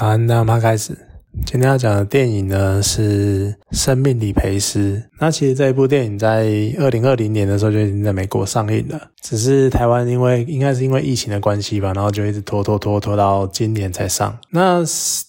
[0.00, 0.96] 早安，那我们开始。
[1.44, 4.96] 今天要讲的电影呢是《生命理赔师》。
[5.20, 6.46] 那其实这一部电影在
[6.78, 14.34] 二零二零年的时候就已经在美国上映了，只是台湾因为应该是因为疫情的关系吧，然后就一直拖拖拖拖到今年才上。
[14.48, 14.82] 那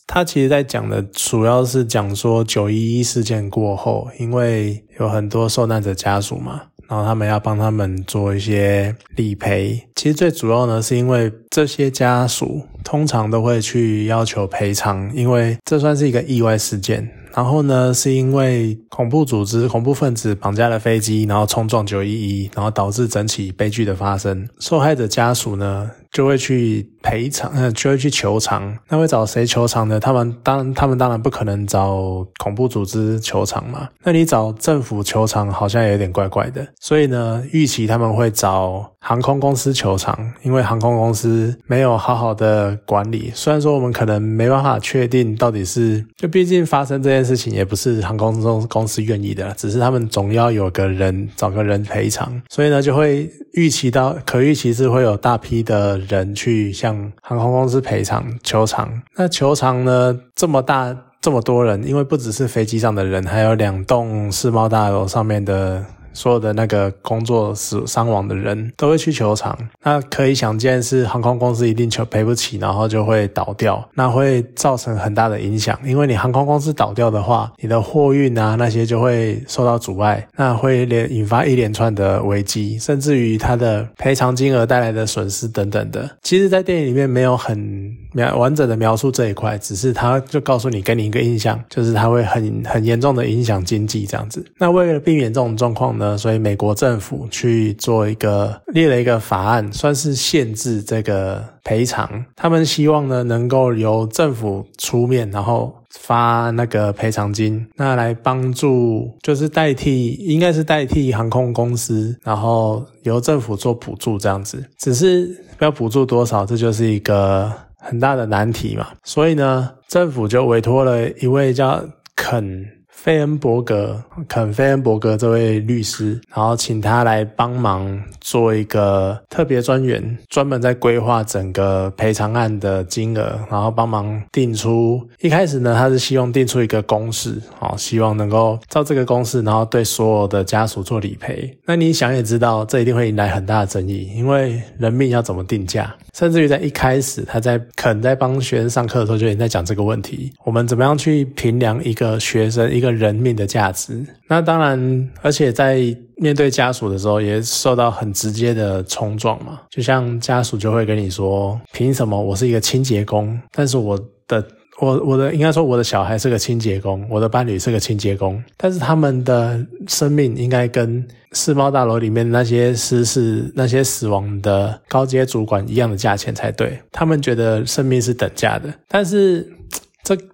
[0.08, 6.62] 他其实在讲的主要是讲说九一一事件过后，因为有很多受难者家属嘛。
[6.88, 17.10] 然后他们要帮他们做一些理赔，其实最主要呢，是因为这些家属通常都会去要求赔偿，因为这算是一个意外事件。
[17.34, 24.50] 然后呢，是因为恐怖组织、恐怖分子绑架了飞机，然后冲撞九一一，然后导致整起悲剧的发生。
[24.60, 25.90] 受害者家属呢？
[26.12, 28.78] 就会去赔偿，呃，就会去求偿。
[28.90, 29.98] 那会找谁求偿呢？
[29.98, 33.88] 他们当他们当然不可能找恐怖组织求偿嘛。
[34.04, 36.68] 那你找政府求偿好像有点怪怪的。
[36.82, 43.32] 所以呢，预期他们会找航空公司球场，因为航空公司没有好好的管理。
[43.34, 52.42] 虽然说我们可能没办法确定到底是，就毕竟发生这件事情也不是航空公公司愿意的，只是他们总要有个人找个人赔偿。
[52.50, 56.00] 所以呢，就会预期到可预期是会有大批的。
[56.12, 60.20] 人去向航空公司赔偿求偿，那球场呢？
[60.36, 65.86] 这么大这么多人，因为不只是飞机上的人，还有两栋世贸大楼上面的。
[66.14, 75.80] 所有的那个工作死伤亡的人都会去球场，那可以想见是航空公司一定求赔不起，然后就会倒掉，那会造成很大的影响。
[75.86, 86.10] 因为你航空公司倒掉的话，你的货运啊那些就会受到阻碍，那会连引发一连串的危机，甚至于它的赔偿金额带来的损失等等的。
[86.24, 94.46] 其实，在电影里面没有很描完整的描述这一块，只是他就告诉你，给你一个印象，就是它会很很严重的影响经济这样子。
[94.58, 95.92] 那为了避免这种状况。
[96.01, 102.26] 呢，呃所以美国政府去做一个列了一个法案，算是限制这个赔偿。
[102.36, 114.64] 他们希望呢，能够由政府出面，然后发那个赔偿金，那来帮助，就是代替，应该是代替航空公司，然后由政府做补助这样子。
[114.80, 118.88] 只是要补助多少，这就是一个很大的难题嘛。
[119.04, 121.84] 所以呢，政府就委托了一位叫
[122.16, 122.81] 肯。
[123.02, 135.02] 费恩伯格，肯费恩伯格这位律师，然后请他来帮忙做一个特别专员，专门在规划整个赔偿案的金额，然后帮忙定出。
[135.20, 141.58] 一开始呢，他是希望定出一个公式，好，希望能够照这个公式，然后对所有的家属做理赔。
[141.66, 145.92] 那你想也知道，这一定会引来很大的争议，因为人命要怎么定价？
[146.14, 154.06] 甚至于在一开始，他在肯在帮学生上课的时候，就已经在讲这个问题：我们怎么样去评量一个学生一个人命的价值？
[154.28, 155.80] 那当然，而且在
[156.18, 159.62] 面对家属的时候，也受到很直接的冲撞嘛。
[159.70, 164.46] 就像家属就会跟你说：“凭什么我是一个清洁工，但是我的……”
[164.80, 176.80] 我我的应该说我的小孩是个清洁工，我的伴侣是个清洁工，但是他们的生命应该跟世贸大楼里面那些失事、那些死亡的高阶主管一样的价钱才对。
[176.92, 179.48] 他们觉得生命是等价的，但是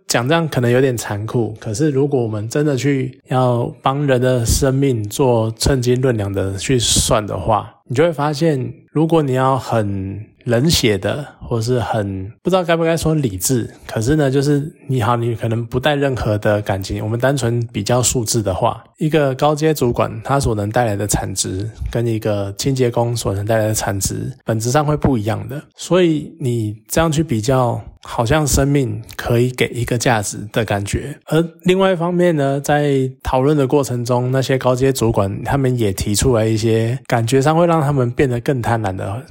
[0.08, 1.54] 讲这样可能有点残酷。
[1.60, 10.26] 可是如果我们真的去要帮人的生命做称斤论两的去算的话，你就会发现，如果你要很。
[10.48, 17.04] 冷血的，或是很不知道该不该说理智，可是呢，就是你好，你可能不带任何的感情。
[17.04, 25.62] 我们单纯比较数字的话，一个高阶主管他所能带来的产值，跟一个清洁工所能带来的产值，本质上会不一样的。
[25.76, 31.14] 所以你这样去比较，好像生命可以给一个价值的感觉。
[31.26, 39.22] 而另外一方面呢，在讨论的过程中，那些高阶主管他们也提出来一些感觉上会让他们变得更贪婪的。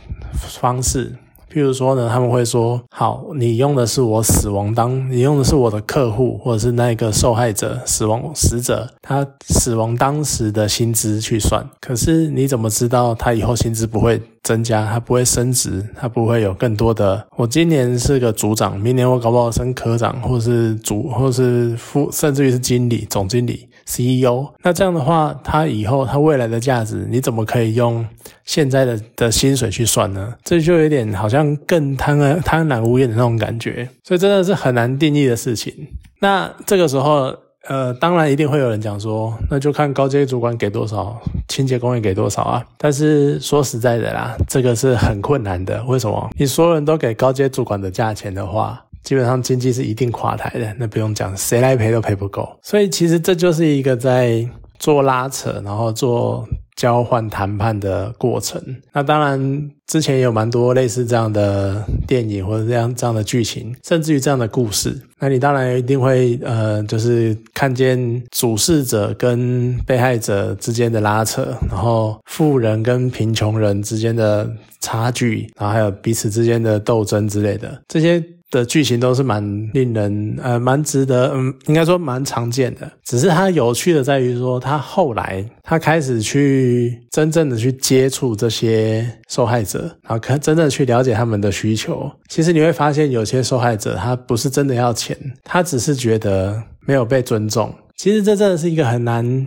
[0.61, 1.17] 方式，
[1.51, 11.67] 譬如说呢，他们会说：“好，你用的是我死亡当，你用的是我的客户，或者是那个受害者死亡死者他死亡当时的薪资去算。
[11.81, 17.27] 可是你怎么知道他以后薪资不会增加，他不会升职，他不会有更多的？
[17.37, 28.05] 我今年是个组长，明年我搞不好升科长，或是主，或是副，甚至于是经理、总经理。” CEO，那这样的话，他以后他未来的价值，你怎么可以用
[28.45, 30.35] 现在的的薪水去算呢？
[30.45, 35.73] 这就有点好像更贪婪贪婪无厌的那种感觉，所以真的是很难定义的事情。
[36.21, 37.33] 那这个时候，
[37.69, 42.65] 呃，当然一定会有人讲说，那就看高阶主管给多少，清洁工也给多少啊。
[42.79, 45.83] 但是说实在的啦，这个是很困难的。
[45.85, 46.31] 为什么？
[46.39, 48.83] 你所有人都给高阶主管的价钱的话。
[49.03, 52.59] 基本上经济是一定垮台的，那不用讲，谁来赔都赔不够。
[52.61, 54.45] 所以其实这就是一个在
[54.81, 56.45] 做拉扯，然后做
[56.77, 58.63] 交换谈判的过程。
[58.93, 64.97] 那当然，之前也有蛮多类似这样的电影或者这样这样的剧情，甚至于这样的故事。
[65.19, 74.49] 那你当然一定会呃，就是看见主事者跟被害者之间的拉扯，然后富人跟贫穷人之间的
[74.81, 78.23] 差距，然后还有彼此之间的斗争之类的这些。
[78.57, 79.43] 的剧情都是蛮
[79.75, 92.11] 令人呃蛮值得嗯应该说蛮常见的，只是它有趣的在于说他后来他开始去真正的去接触这些受害者，然后可真正去了解他们的需求。
[92.29, 97.73] 其实你会发现有些受害者他不是真的要钱，他只是觉得没有被尊重。
[97.97, 99.45] 其实这真的是一个很难。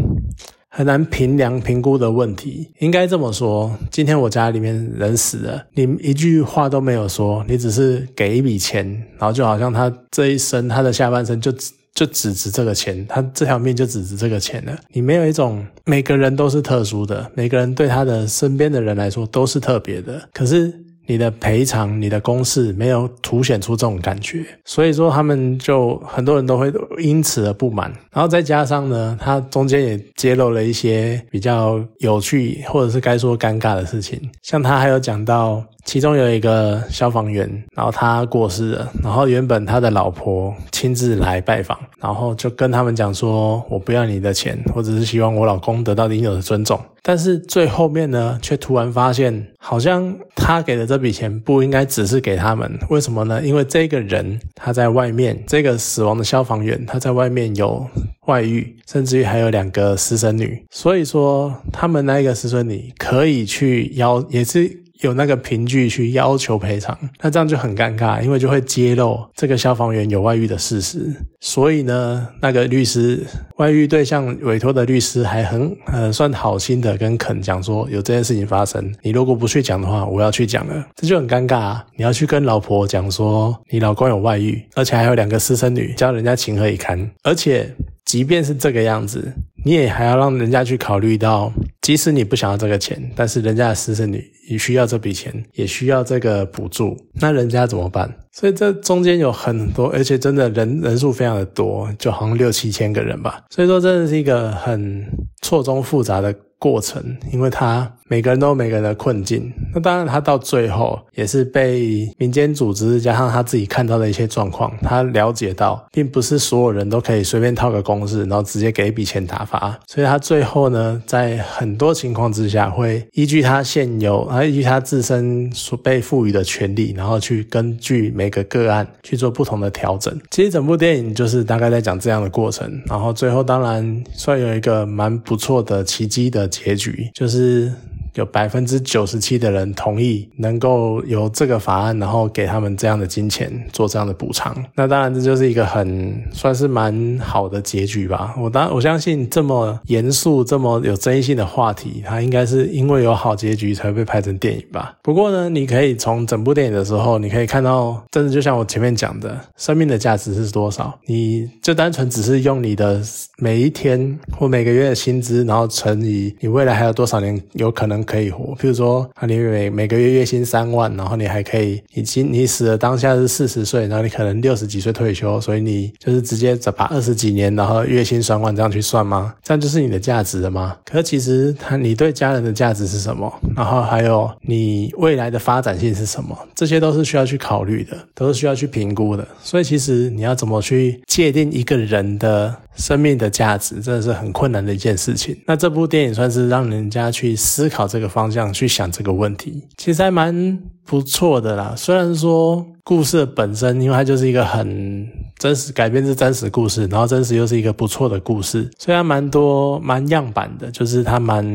[0.70, 8.86] 很难评量评估的问题，应该这么说：今天我家里面人死了，你一句话都没有说，你只是给一笔钱，
[9.18, 14.78] 然后就好像他这一生，他的下半生就只就只值这个钱，他这条命就只值这个钱了。
[14.94, 20.89] 你没有一种每个人都是特殊的，每个人对他的身边的人来说都是特别的，可是。
[21.10, 27.92] 你的赔偿、你的公式没有凸显出这种感觉，所以说他们就很多人都会因此而不满。
[28.12, 35.66] 然后再加上呢，他中间也揭露了一些比较有趣或者是该说尴尬的事情，像他还有讲到。
[35.90, 52.72] 其中有一个消防员，然后他过世了，然后原本他的老婆亲自来拜访，然后就跟他们讲说：“我不要你的钱，我只是希望我老公得到应有的尊重。”但是最后面呢，却突然发现，好像他给的这笔钱不应该只是给他们。
[52.92, 53.42] 为什么呢？
[53.44, 57.84] 因为这个人他在外面，这个死亡的消防员他在外面有
[58.28, 64.84] 外遇，甚至于还有两个私生女，所以说他们那一个私生女可以去邀，也是。
[65.02, 71.14] 有那个凭据去要求赔偿，那这样就很尴尬，因为就会揭露这个消防员有外遇的事实。
[71.40, 73.26] 所以呢，那个律师
[73.56, 81.86] 外遇对象委托的律师还很呃算好心的跟肯讲说有这件事情发生，你如果不去讲的话，我要去讲了，这就很尴尬啊！
[81.96, 87.10] 你要去跟老婆讲说你老公有外遇，而且还有两个私生女，叫人家情何以堪？
[87.24, 87.74] 而且
[88.04, 89.32] 即便是这个样子，
[89.64, 91.54] 你也还要让人家去考虑到，
[91.90, 94.24] 即使你不想要这个钱，但是人家的私生女。
[94.48, 98.08] 也需要这笔钱，也需要这个补助，那人家怎么办？
[98.32, 103.44] 所以这中间有很多，而且真的人人数非常的多，就好像六七千个人吧。
[103.50, 105.04] 所以说，真的是一个很
[105.42, 106.32] 错综复杂的。
[106.60, 107.02] 过程，
[107.32, 109.50] 因为他每个人都有每个人的困境。
[109.74, 119.80] 那当然，他到最后也是被民间组织加上他自己看到的一些状况，他了解到，并不是所有人都可以随便套个公式，然后直接给一笔钱打发。
[119.88, 130.16] 所以他最后呢，在很多情况之下，会依据他现有，啊，依据他自身所被赋予的权利，然后去根据每个个案去做不同的调整。
[130.32, 132.70] 其实整部电影就是大概在讲这样的过程。
[132.86, 136.48] 然后最后当然算有一个蛮不错的奇迹的。
[136.50, 137.72] 结局就是。
[138.20, 144.54] 有百分之九十七的人同意能够由这个法案，然后给他们这样的金钱做这样的补偿。
[144.76, 148.36] 那当然，这就是一个很算是蛮好的结局吧。
[148.38, 154.98] 我当我相信这么严肃、这么有争议性的话题，它应该是因为有好结局才会被拍成电影吧。
[155.02, 160.94] 不过呢，你可以从整部电影的时候，你可以看到，真的就像我前面讲的，生命的价值是多少？
[161.06, 163.02] 你就单纯只是用你的
[163.38, 168.04] 每一天或每个月的薪资，然后乘以你未来还有多少年有可能。
[168.10, 179.36] 可以活，譬如说，啊，你每每个月月薪三万，然后你还可以，已经你死了当下是四十岁，然后你可能六十几岁退休，所以你就是直接把二十几年，然后月薪三万这样去算吗？
[179.44, 180.76] 这样就是你的价值了吗？
[180.84, 183.32] 可是其实他，你对家人的价值是什么？
[183.56, 186.36] 然后还有你未来的发展性是什么？
[186.56, 189.28] 这些都是需要去考虑的，都是需要去评估的。
[189.44, 192.56] 所以其实你要怎么去界定一个人的？
[192.76, 195.38] 生命的价值真的是很困难的一件事情。
[195.46, 201.74] 那这部电影算是让人家去思考这个方向，去想这个问题，其实还蛮不错的啦。
[201.76, 205.08] 虽然说故事本身，因为它就是一个很
[205.38, 211.46] 真实改编是真实故事，然后真实又是一个不错的故事，虽然蛮多蛮样板的，就是它蛮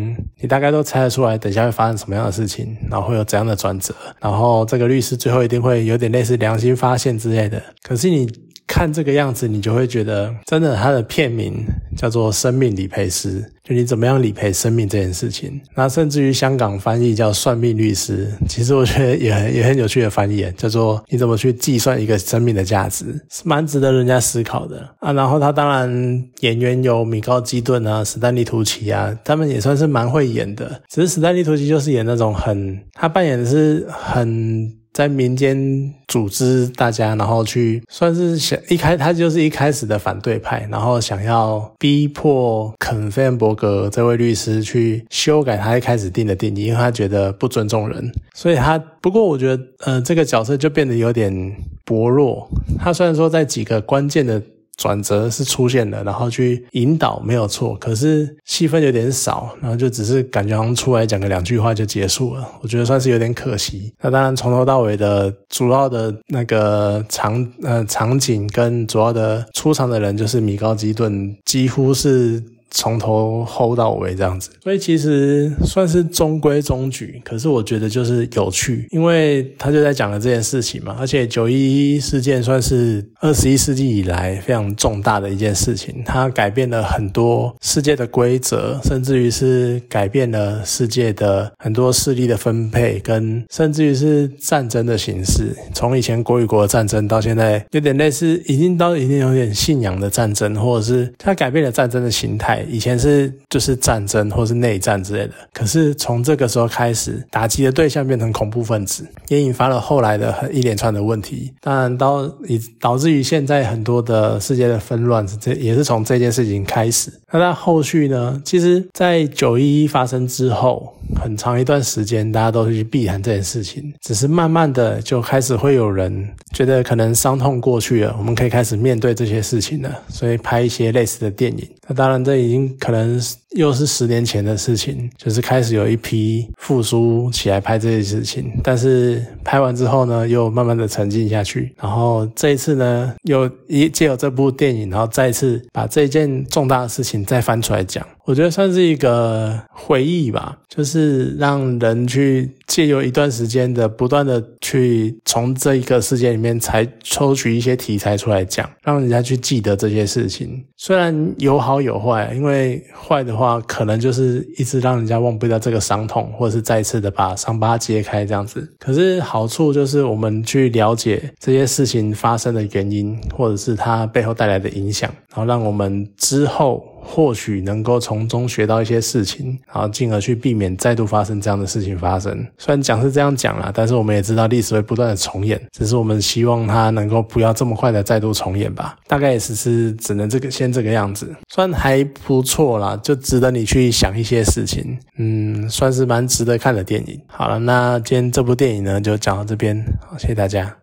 [0.40, 7.62] 你大概都猜得出来，等下会发生什么样的事情，然后会有怎样的转折，然后这个律师最后一定会有点类似良心发现之类的。
[7.82, 8.28] 可是你。
[8.66, 11.64] 看这个样子，你就会觉得，真的，它的片名
[11.96, 15.60] 叫做《生命理赔师》，就你怎么样理赔生命这件事情。
[15.74, 25.12] 那甚至于香港翻译叫“算命律师”，其实我觉得也很也很有趣的翻译，叫做你怎么去计算一个生命的价值，是蛮值得人家思考的啊。
[25.12, 30.80] 然后他当然演员有米高基顿啊、史丹利图奇啊，他们也算是蛮会演的。
[30.88, 34.83] 只是史丹利图奇就是演那种很，他扮演的是很。
[34.94, 52.48] 在民间组织大家，然后去算是想一开他就是一开始的反对派，然后想要逼迫肯菲恩伯格这位律师去修改他一开始定的定义，因为他觉得不尊重人，所以他不过我觉得，呃，这个角色就变得有点薄弱。
[52.78, 54.40] 他虽然说在几个关键的。
[54.76, 63.92] 转折是出现了，然后去引导没有错，可是戏份有点少，然后就只是感觉好像出来讲个两句话就结束了，我觉得算是有点可惜。
[64.00, 72.42] 那当然从头到尾的主要的那个场呃场景跟主要的出场的人就是米高基顿，几乎是。
[72.74, 77.22] 从头 hold 到尾这样子，所以其实算是中规中矩。
[77.24, 80.96] 可是我觉得就是有趣，因为他就在讲了这件事情嘛。
[80.98, 95.54] 而且九一一事件算是二十一世纪以来非常重大的一件事情，它改变了很多世界的规则，甚至于是改变了世界的很多势力的分配，跟甚至于是战争的形式。
[95.72, 102.63] 从以前国与国的战争，到现在有点类似，已经到已经有点信仰的战争，或者是它改变了战争的形态。
[102.68, 111.52] 以前是就是战争或是内战之类的，可是从这个时候开始，打击的对象变成恐怖分子，也引发了后来的一连串的问题。
[111.60, 117.12] 当然，到以导致于现在很多的世界的纷乱，这也是从这件事情开始。
[117.32, 118.40] 那在后续呢？
[118.44, 131.68] 其实，在九一一发生之后，很长一段时间大家都去避谈这件事情，只是慢慢的就开始会有人觉得可能伤痛过去了，我们可以开始面对这些事情了，所以拍一些类似的电影。
[131.86, 133.20] 那当然，这已经可能
[133.54, 141.72] 又是十年前的事情，就是开始有一批复苏起来拍这些事情，但是拍完之后呢，又慢慢的沉浸下去。
[141.80, 148.06] 然后这一次呢，又一借由这部电影，然后再次把这件重大的事情再翻出来讲。
[148.26, 160.64] 我觉得算是一个回忆吧，就是让人去借由一段时间的不断的去从这一个事件里面才抽取一些题材出来讲，让人家去记得这些事情。
[160.78, 168.68] 虽然有好有坏，因为坏的话可能就是一直让人家忘不掉这个伤痛，或者是再次的把伤疤揭开这样子。
[168.78, 176.84] 可是好处就是我们去了解这些事情发生的原因，或者是它背后带来的影响，然后让我们之后。
[177.06, 182.34] 或许能够从中学到一些事情，然后进而去避免再度发生这样的事情发生。
[182.56, 188.96] 虽然讲是这样讲啦，但是我们也知道历史会不断的重演，只是我们希望它能够不要这么快的再度重演吧。
[189.06, 194.96] 大概也是是只能这个先这个样子，算还不错啦，就值得你去想一些事情。
[195.18, 197.20] 嗯，算是蛮值得看的电影。
[197.26, 200.72] 好了，那今天这部电影呢就讲到这边，好，谢谢大家。